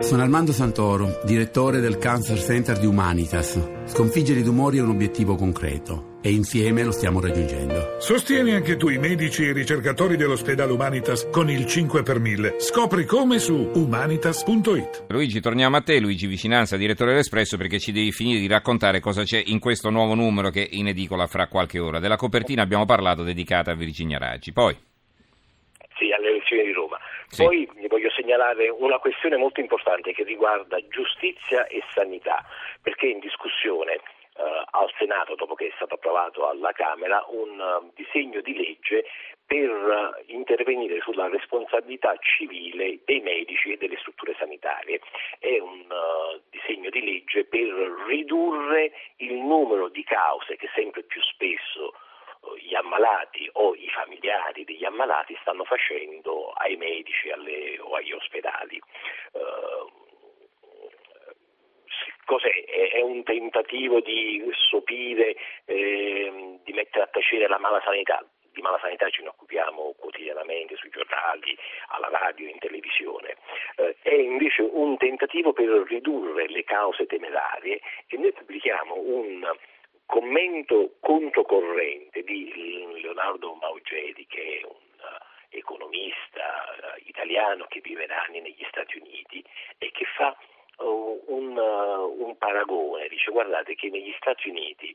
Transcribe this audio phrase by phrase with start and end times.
[0.00, 3.84] Sono Armando Santoro, direttore del Cancer Center di Humanitas.
[3.84, 8.00] Sconfiggere i tumori è un obiettivo concreto e insieme lo stiamo raggiungendo.
[8.00, 12.60] Sostieni anche tu i medici e i ricercatori dell'ospedale Humanitas con il 5 per 1000.
[12.60, 15.04] Scopri come su humanitas.it.
[15.08, 19.22] Luigi, torniamo a te, Luigi Vicinanza, direttore dell'Espresso, perché ci devi finire di raccontare cosa
[19.22, 22.00] c'è in questo nuovo numero che è in edicola fra qualche ora.
[22.00, 24.50] Della copertina abbiamo parlato dedicata a Virginia Raggi.
[24.50, 24.74] Poi?
[25.98, 26.79] Sì, alle elezioni di Roma.
[27.30, 27.44] Sì.
[27.44, 32.44] Poi voglio segnalare una questione molto importante che riguarda giustizia e sanità,
[32.82, 37.60] perché è in discussione eh, al Senato, dopo che è stato approvato alla Camera, un
[37.60, 39.04] eh, disegno di legge
[39.46, 45.00] per eh, intervenire sulla responsabilità civile dei medici e delle strutture sanitarie.
[45.38, 45.86] È un
[46.50, 47.68] disegno di legge per
[48.08, 51.69] ridurre il numero di cause che sempre più spesso
[52.90, 58.76] ammalati o i familiari degli ammalati stanno facendo ai medici alle, o agli ospedali.
[59.32, 59.98] Eh,
[62.24, 62.64] cos'è?
[62.92, 68.24] È un tentativo di sopire, eh, di mettere a tacere la mala sanità.
[68.52, 71.56] Di mala sanità ce ne occupiamo quotidianamente sui giornali,
[71.88, 73.36] alla radio, in televisione.
[73.76, 79.48] Eh, è invece un tentativo per ridurre le cause temerarie e noi pubblichiamo un
[80.10, 82.52] commento controcorrente di
[83.00, 88.98] Leonardo Maugeri, che è un uh, economista uh, italiano che vive da anni negli Stati
[88.98, 89.42] Uniti
[89.78, 90.36] e che fa
[90.78, 94.92] uh, un, un, paragone, dice guardate che negli Stati Uniti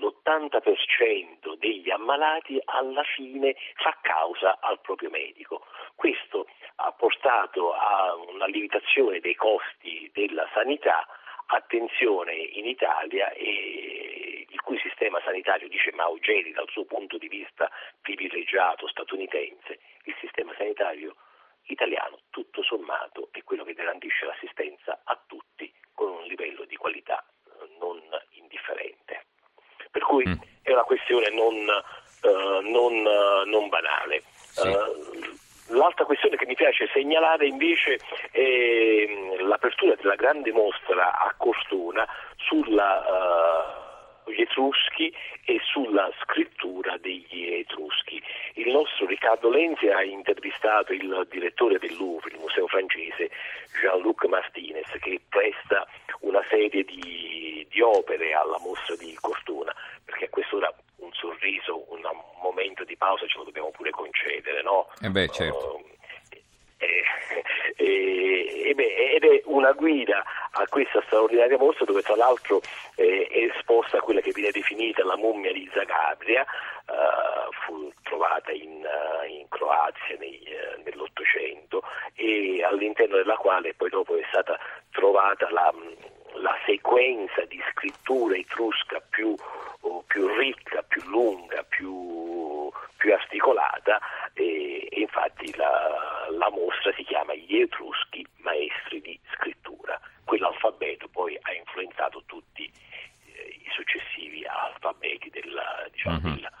[0.00, 5.64] l'80% degli ammalati alla fine fa causa al proprio medico.
[5.94, 11.06] Questo ha portato a una lievitazione dei costi della sanità
[11.46, 13.71] attenzione in Italia e
[14.72, 17.70] cui sistema sanitario, dice Maugeri dal suo punto di vista
[18.00, 21.14] privilegiato statunitense, il sistema sanitario
[21.66, 27.22] italiano tutto sommato è quello che garantisce l'assistenza a tutti con un livello di qualità
[27.22, 28.00] eh, non
[28.30, 29.26] indifferente.
[29.90, 30.40] Per cui mm.
[30.62, 34.22] è una questione non, uh, non, uh, non banale.
[34.32, 34.68] Sì.
[34.68, 37.98] Uh, L'altra questione che mi piace segnalare invece
[38.30, 42.06] è mm, l'apertura della grande mostra a Cortona
[42.36, 43.71] sulla uh,
[44.26, 45.12] gli Etruschi
[45.44, 48.22] e sulla scrittura degli Etruschi.
[48.54, 53.30] Il nostro Riccardo Lenzi ha intervistato il direttore del Louvre, il museo francese,
[53.80, 55.86] Jean-Luc Martinez, che presta
[56.20, 59.74] una serie di, di opere alla mostra di Cortona,
[60.04, 62.00] perché a quest'ora un sorriso, un
[62.40, 64.88] momento di pausa ce lo dobbiamo pure concedere, no?
[65.00, 65.76] Eh beh, certo.
[65.76, 65.90] Uh,
[67.76, 72.60] eh, eh, beh, ed è una guida a questa straordinaria mostra dove tra l'altro
[72.96, 76.46] eh, è esposta quella che viene definita la mummia di Zagabria,
[77.64, 78.84] fu trovata in,
[79.28, 80.42] in Croazia nei,
[80.84, 81.82] nell'Ottocento
[82.14, 84.58] e all'interno della quale poi dopo è stata
[84.90, 85.72] trovata la,
[86.34, 89.34] la sequenza di scrittura etrusca più,
[90.06, 93.98] più ricca, più lunga, più, più articolata
[94.34, 100.00] e, e infatti la, la, mostra si chiama Gli Etruschi maestri di scrittura.
[100.24, 106.34] Quell'alfabeto poi ha influenzato tutti eh, i successivi alfabeti della, diciamo, uh-huh.
[106.34, 106.52] della,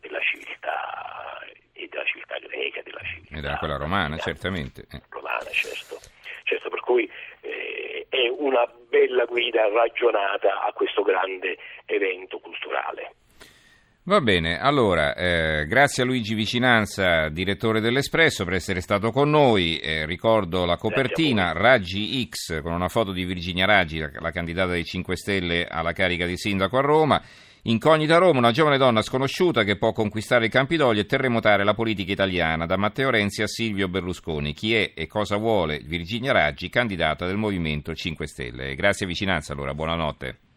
[0.00, 1.40] della, civiltà
[1.72, 4.86] e della civiltà greca, della civiltà e della quella romana, certamente.
[4.90, 5.02] Eh.
[5.08, 5.98] Romana, certo.
[6.44, 7.10] certo per cui
[7.40, 13.14] eh, è una bella guida ragionata a questo grande evento culturale.
[14.02, 19.78] Va bene, allora eh, grazie a Luigi Vicinanza, direttore dell'Espresso, per essere stato con noi.
[19.78, 24.72] Eh, ricordo la copertina Raggi X con una foto di Virginia Raggi, la, la candidata
[24.72, 27.22] dei 5 Stelle alla carica di sindaco a Roma.
[27.64, 32.10] Incognita Roma, una giovane donna sconosciuta che può conquistare il Campidoglio e terremotare la politica
[32.10, 34.54] italiana, da Matteo Renzi a Silvio Berlusconi.
[34.54, 38.74] Chi è e cosa vuole Virginia Raggi, candidata del Movimento 5 Stelle?
[38.74, 40.49] Grazie Vicinanza, allora, buonanotte.